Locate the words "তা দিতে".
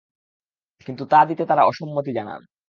1.05-1.43